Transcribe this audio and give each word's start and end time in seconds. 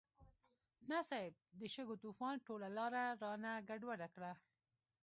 نه 0.89 0.99
صيب، 1.09 1.33
د 1.59 1.61
شګو 1.73 1.95
طوفان 2.03 2.35
ټوله 2.47 2.67
لاره 2.77 3.03
رانه 3.21 3.51
ګډوډه 3.69 4.07
کړه. 4.15 4.31